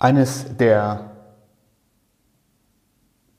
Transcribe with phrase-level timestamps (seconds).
[0.00, 1.10] Eines der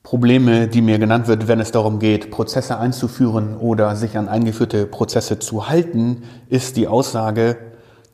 [0.04, 4.86] Probleme, die mir genannt wird, wenn es darum geht, Prozesse einzuführen oder sich an eingeführte
[4.86, 7.56] Prozesse zu halten, ist die Aussage,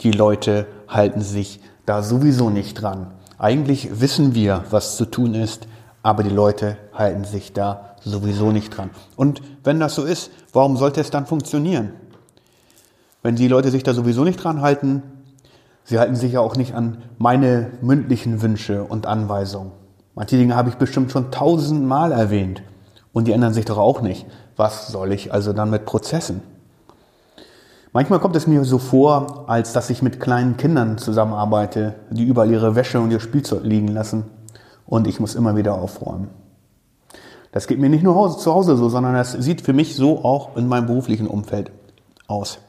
[0.02, 3.16] die Leute halten sich da sowieso nicht dran.
[3.40, 5.68] Eigentlich wissen wir, was zu tun ist,
[6.04, 8.92] aber die Leute halten sich da sowieso nicht dran.
[9.16, 11.94] Und wenn das so ist, warum sollte es dann funktionieren?
[13.24, 15.02] Wenn die Leute sich da sowieso nicht dran halten,
[15.86, 19.72] sie halten sich ja auch nicht an meine mündlichen Wünsche und Anweisungen.
[20.16, 22.62] Manche Dinge habe ich bestimmt schon tausendmal erwähnt
[23.14, 24.26] und die ändern sich doch auch nicht.
[24.58, 26.42] Was soll ich also dann mit Prozessen?
[27.94, 32.52] Manchmal kommt es mir so vor, als dass ich mit kleinen Kindern zusammenarbeite, die überall
[32.52, 34.26] ihre Wäsche und ihr Spielzeug liegen lassen
[34.86, 36.28] und ich muss immer wieder aufräumen.
[37.54, 40.58] Das geht mir nicht nur zu Hause so, sondern das sieht für mich so auch
[40.58, 41.72] in meinem beruflichen Umfeld
[42.28, 42.60] aus.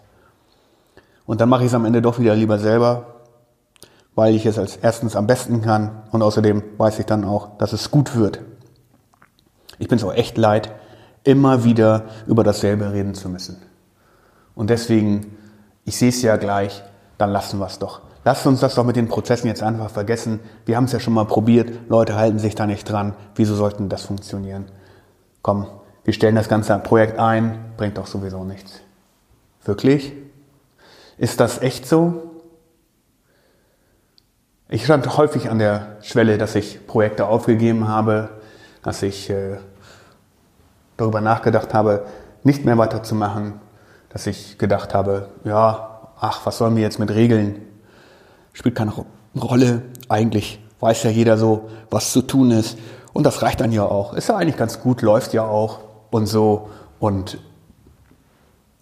[1.27, 3.17] Und dann mache ich es am Ende doch wieder lieber selber,
[4.15, 7.73] weil ich es als erstens am besten kann und außerdem weiß ich dann auch, dass
[7.73, 8.41] es gut wird.
[9.79, 10.73] Ich bin es auch echt leid,
[11.25, 13.61] immer wieder über dasselbe reden zu müssen.
[14.55, 15.37] Und deswegen,
[15.85, 16.83] ich sehe es ja gleich,
[17.19, 18.01] dann lassen wir es doch.
[18.25, 20.41] Lasst uns das doch mit den Prozessen jetzt einfach vergessen.
[20.65, 23.15] Wir haben es ja schon mal probiert, Leute halten sich da nicht dran.
[23.35, 24.65] Wieso sollten das funktionieren?
[25.43, 25.67] Komm,
[26.05, 28.81] wir stellen das ganze Projekt ein, bringt doch sowieso nichts.
[29.65, 30.13] Wirklich?
[31.19, 32.23] Ist das echt so?
[34.69, 38.31] Ich stand häufig an der Schwelle, dass ich Projekte aufgegeben habe,
[38.83, 39.59] dass ich äh,
[40.97, 42.07] darüber nachgedacht habe,
[42.43, 43.61] nicht mehr weiterzumachen,
[44.09, 47.63] dass ich gedacht habe, ja, ach, was sollen wir jetzt mit Regeln?
[48.53, 48.93] Spielt keine
[49.37, 49.83] Rolle.
[50.09, 52.79] Eigentlich weiß ja jeder so, was zu tun ist.
[53.13, 54.15] Und das reicht dann ja auch.
[54.15, 56.71] Ist ja eigentlich ganz gut, läuft ja auch und so.
[56.99, 57.39] Und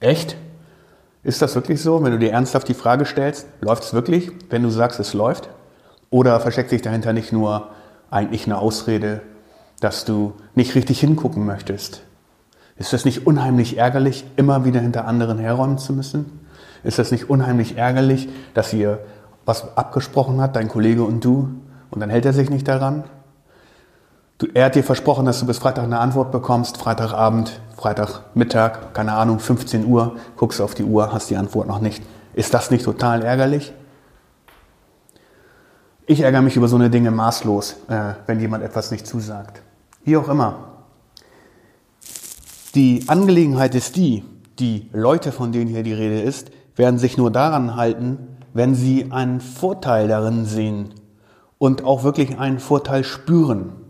[0.01, 0.37] echt?
[1.25, 4.63] Ist das wirklich so, wenn du dir ernsthaft die Frage stellst, läuft es wirklich, wenn
[4.63, 5.49] du sagst, es läuft?
[6.11, 7.71] Oder versteckt sich dahinter nicht nur
[8.11, 9.23] eigentlich eine Ausrede,
[9.81, 12.03] dass du nicht richtig hingucken möchtest?
[12.77, 16.41] Ist das nicht unheimlich ärgerlich, immer wieder hinter anderen herräumen zu müssen?
[16.83, 18.99] Ist das nicht unheimlich ärgerlich, dass ihr
[19.47, 21.49] was abgesprochen hat, dein Kollege und du,
[21.91, 23.05] und dann hält er sich nicht daran?
[24.53, 29.39] Er hat dir versprochen, dass du bis Freitag eine Antwort bekommst, Freitagabend, Freitagmittag, keine Ahnung,
[29.39, 32.03] 15 Uhr, guckst auf die Uhr, hast die Antwort noch nicht.
[32.35, 33.73] Ist das nicht total ärgerlich?
[36.07, 39.63] Ich ärgere mich über so eine Dinge maßlos, äh, wenn jemand etwas nicht zusagt.
[40.05, 40.57] Wie auch immer.
[42.75, 44.25] Die Angelegenheit ist die,
[44.59, 49.11] die Leute, von denen hier die Rede ist, werden sich nur daran halten, wenn sie
[49.11, 50.95] einen Vorteil darin sehen
[51.59, 53.85] und auch wirklich einen Vorteil spüren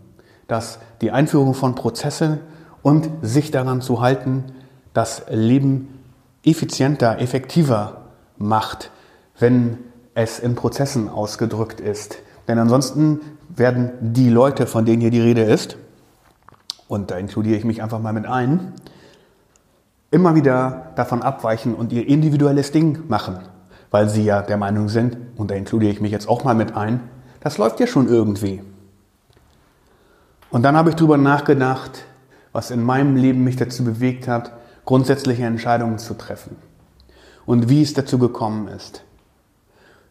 [0.47, 2.39] dass die Einführung von Prozessen
[2.85, 4.43] und sich daran zu halten,
[4.93, 5.87] das Leben
[6.43, 8.03] effizienter, effektiver
[8.37, 8.91] macht,
[9.39, 9.79] wenn
[10.13, 12.17] es in Prozessen ausgedrückt ist.
[12.47, 15.77] Denn ansonsten werden die Leute, von denen hier die Rede ist,
[16.87, 18.73] und da inkludiere ich mich einfach mal mit ein,
[20.11, 23.39] immer wieder davon abweichen und ihr individuelles Ding machen,
[23.89, 26.75] weil sie ja der Meinung sind, und da inkludiere ich mich jetzt auch mal mit
[26.75, 26.99] ein,
[27.39, 28.61] das läuft ja schon irgendwie.
[30.51, 32.05] Und dann habe ich darüber nachgedacht,
[32.55, 34.53] was in meinem Leben mich dazu bewegt hat,
[34.85, 36.55] grundsätzliche Entscheidungen zu treffen.
[37.45, 39.03] Und wie es dazu gekommen ist.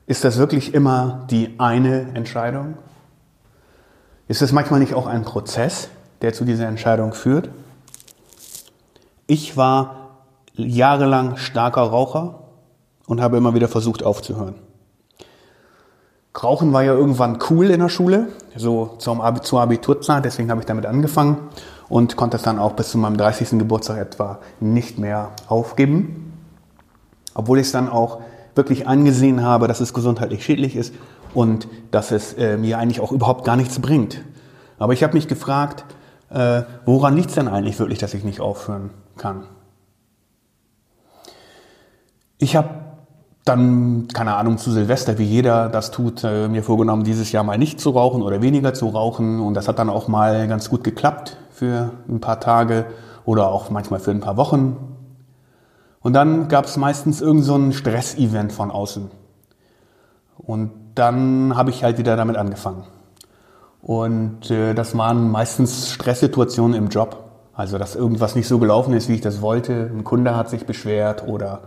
[0.06, 2.74] Ist das wirklich immer die eine Entscheidung?
[4.28, 5.88] Ist es manchmal nicht auch ein Prozess,
[6.20, 7.48] der zu dieser Entscheidung führt?
[9.26, 10.18] Ich war
[10.52, 12.40] jahrelang starker Raucher
[13.06, 14.56] und habe immer wieder versucht aufzuhören.
[16.42, 20.60] Rauchen war ja irgendwann cool in der Schule, so zum Ab zur Abiturzeit, deswegen habe
[20.60, 21.38] ich damit angefangen
[21.88, 23.58] und konnte es dann auch bis zu meinem 30.
[23.58, 26.32] Geburtstag etwa nicht mehr aufgeben.
[27.34, 28.20] Obwohl ich es dann auch
[28.54, 30.94] wirklich angesehen habe, dass es gesundheitlich schädlich ist
[31.34, 34.22] und dass es äh, mir eigentlich auch überhaupt gar nichts bringt.
[34.78, 35.84] Aber ich habe mich gefragt,
[36.30, 39.44] äh, woran liegt es denn eigentlich wirklich, dass ich nicht aufhören kann?
[42.38, 42.70] Ich habe
[43.44, 47.58] dann, keine Ahnung, zu Silvester, wie jeder das tut, äh, mir vorgenommen, dieses Jahr mal
[47.58, 49.40] nicht zu rauchen oder weniger zu rauchen.
[49.40, 52.84] Und das hat dann auch mal ganz gut geklappt für ein paar Tage
[53.24, 54.76] oder auch manchmal für ein paar Wochen.
[56.00, 59.10] Und dann gab es meistens irgend so ein Stressevent von außen.
[60.36, 62.84] Und dann habe ich halt wieder damit angefangen.
[63.80, 67.30] Und äh, das waren meistens Stresssituationen im Job.
[67.54, 69.90] Also, dass irgendwas nicht so gelaufen ist, wie ich das wollte.
[69.94, 71.60] Ein Kunde hat sich beschwert oder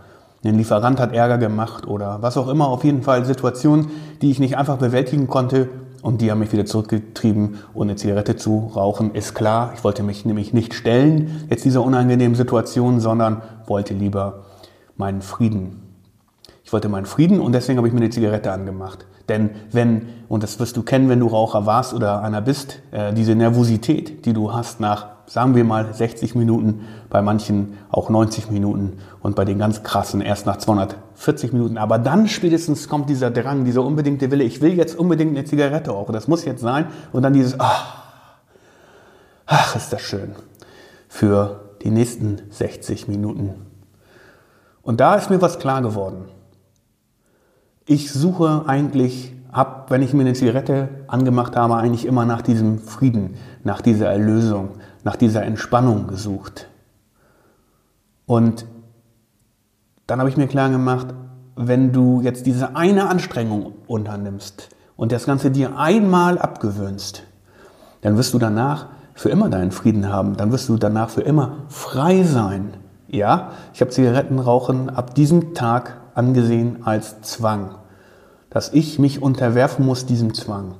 [0.44, 2.68] ein Lieferant hat Ärger gemacht oder was auch immer.
[2.68, 3.88] Auf jeden Fall Situationen,
[4.20, 5.68] die ich nicht einfach bewältigen konnte
[6.02, 7.58] und die haben mich wieder zurückgetrieben.
[7.78, 9.72] Eine Zigarette zu rauchen ist klar.
[9.74, 14.44] Ich wollte mich nämlich nicht stellen jetzt dieser unangenehmen Situation, sondern wollte lieber
[14.96, 15.82] meinen Frieden.
[16.64, 19.06] Ich wollte meinen Frieden und deswegen habe ich mir eine Zigarette angemacht.
[19.28, 23.12] Denn wenn, und das wirst du kennen, wenn du Raucher warst oder einer bist, äh,
[23.12, 28.50] diese Nervosität, die du hast nach, sagen wir mal, 60 Minuten, bei manchen auch 90
[28.50, 30.58] Minuten und bei den ganz krassen erst nach
[31.18, 31.78] 240 Minuten.
[31.78, 35.90] Aber dann spätestens kommt dieser Drang, dieser unbedingte Wille, ich will jetzt unbedingt eine Zigarette
[35.90, 36.86] rauchen, das muss jetzt sein.
[37.12, 38.04] Und dann dieses, ach,
[39.46, 40.34] ach ist das schön,
[41.08, 43.54] für die nächsten 60 Minuten.
[44.82, 46.26] Und da ist mir was klar geworden.
[47.84, 52.78] Ich suche eigentlich, hab, wenn ich mir eine Zigarette angemacht habe, eigentlich immer nach diesem
[52.78, 53.34] Frieden,
[53.64, 54.70] nach dieser Erlösung,
[55.04, 56.68] nach dieser Entspannung gesucht.
[58.26, 58.66] Und
[60.08, 61.08] dann habe ich mir klar gemacht,
[61.54, 67.24] wenn du jetzt diese eine Anstrengung unternimmst und das Ganze dir einmal abgewöhnst,
[68.00, 70.36] dann wirst du danach für immer deinen Frieden haben.
[70.36, 72.72] Dann wirst du danach für immer frei sein.
[73.06, 77.74] Ja, ich habe Zigarettenrauchen ab diesem Tag angesehen als Zwang,
[78.48, 80.74] dass ich mich unterwerfen muss diesem Zwang.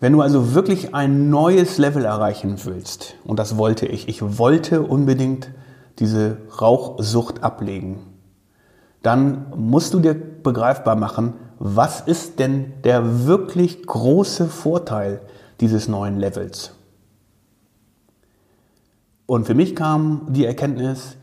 [0.00, 4.80] Wenn du also wirklich ein neues Level erreichen willst, und das wollte ich, ich wollte
[4.80, 5.50] unbedingt
[5.98, 8.00] diese Rauchsucht ablegen,
[9.02, 15.20] dann musst du dir begreifbar machen, was ist denn der wirklich große Vorteil
[15.60, 16.72] dieses neuen Levels.
[19.26, 21.16] Und für mich kam die Erkenntnis,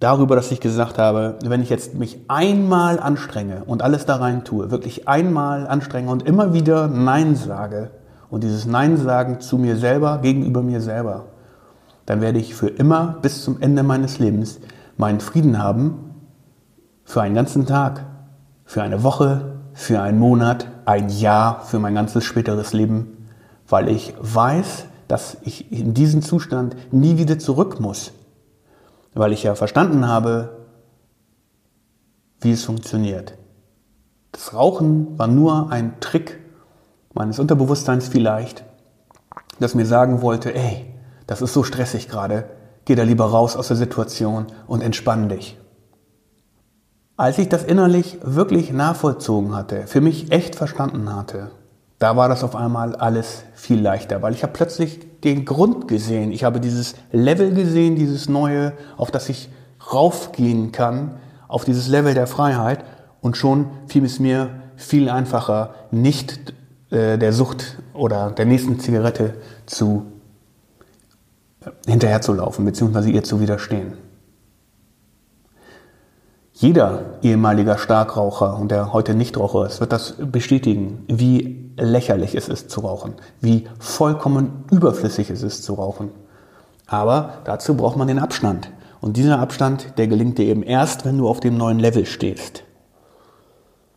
[0.00, 4.44] darüber, dass ich gesagt habe, wenn ich jetzt mich einmal anstrenge und alles da rein
[4.44, 7.90] tue, wirklich einmal anstrenge und immer wieder Nein sage
[8.28, 11.26] und dieses Nein sagen zu mir selber, gegenüber mir selber,
[12.06, 14.60] dann werde ich für immer bis zum Ende meines Lebens
[14.96, 16.14] meinen Frieden haben
[17.04, 18.06] für einen ganzen Tag,
[18.64, 23.28] für eine Woche, für einen Monat, ein Jahr, für mein ganzes späteres Leben,
[23.68, 28.12] weil ich weiß, dass ich in diesen Zustand nie wieder zurück muss
[29.16, 30.66] weil ich ja verstanden habe,
[32.40, 33.32] wie es funktioniert.
[34.30, 36.38] Das Rauchen war nur ein Trick
[37.14, 38.64] meines Unterbewusstseins vielleicht,
[39.58, 40.84] das mir sagen wollte, ey,
[41.26, 42.44] das ist so stressig gerade,
[42.84, 45.58] geh da lieber raus aus der Situation und entspann dich.
[47.16, 51.50] Als ich das innerlich wirklich nachvollzogen hatte, für mich echt verstanden hatte,
[51.98, 56.30] da war das auf einmal alles viel leichter, weil ich habe plötzlich den Grund gesehen.
[56.30, 59.48] Ich habe dieses Level gesehen, dieses neue, auf das ich
[59.92, 61.16] raufgehen kann,
[61.48, 62.84] auf dieses Level der Freiheit.
[63.22, 66.52] Und schon fiel es mir viel einfacher, nicht
[66.90, 69.34] äh, der Sucht oder der nächsten Zigarette
[69.64, 70.12] zu
[71.86, 73.94] hinterherzulaufen, beziehungsweise ihr zu widerstehen.
[76.52, 82.70] Jeder ehemaliger Starkraucher und der heute Nichtraucher ist, wird das bestätigen, wie lächerlich es ist
[82.70, 86.10] zu rauchen, wie vollkommen überflüssig es ist zu rauchen.
[86.86, 88.70] Aber dazu braucht man den Abstand.
[89.00, 92.64] Und dieser Abstand, der gelingt dir eben erst, wenn du auf dem neuen Level stehst.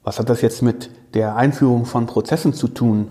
[0.04, 3.10] Was hat das jetzt mit der Einführung von Prozessen zu tun?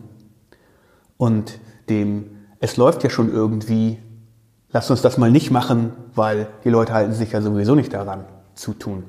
[1.17, 1.59] Und
[1.89, 2.27] dem,
[2.61, 3.99] es läuft ja schon irgendwie,
[4.71, 8.25] lass uns das mal nicht machen, weil die Leute halten sich ja sowieso nicht daran
[8.55, 9.05] zu tun.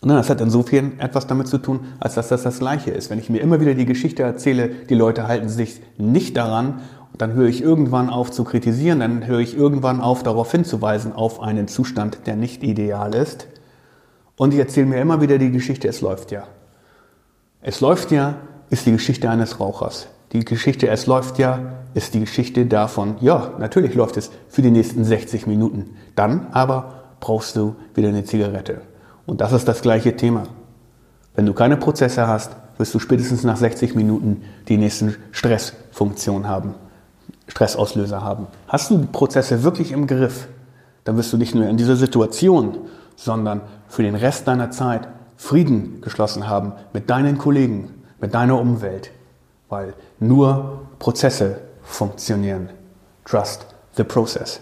[0.00, 3.10] Ne, das hat insofern etwas damit zu tun, als dass das das Gleiche ist.
[3.10, 6.80] Wenn ich mir immer wieder die Geschichte erzähle, die Leute halten sich nicht daran,
[7.16, 11.40] dann höre ich irgendwann auf zu kritisieren, dann höre ich irgendwann auf darauf hinzuweisen, auf
[11.40, 13.48] einen Zustand, der nicht ideal ist.
[14.36, 16.44] Und ich erzähle mir immer wieder die Geschichte, es läuft ja.
[17.60, 18.36] Es läuft ja,
[18.70, 20.06] ist die Geschichte eines Rauchers.
[20.32, 21.60] Die Geschichte, es läuft ja,
[21.94, 25.96] ist die Geschichte davon, ja, natürlich läuft es für die nächsten 60 Minuten.
[26.14, 28.82] Dann aber brauchst du wieder eine Zigarette.
[29.26, 30.44] Und das ist das gleiche Thema.
[31.34, 36.74] Wenn du keine Prozesse hast, wirst du spätestens nach 60 Minuten die nächsten Stressfunktion haben,
[37.46, 38.46] Stressauslöser haben.
[38.68, 40.48] Hast du die Prozesse wirklich im Griff,
[41.04, 42.78] dann wirst du nicht nur in dieser Situation,
[43.16, 49.10] sondern für den Rest deiner Zeit Frieden geschlossen haben mit deinen Kollegen, mit deiner Umwelt,
[49.68, 52.70] weil nur Prozesse funktionieren.
[53.24, 54.60] Trust the process.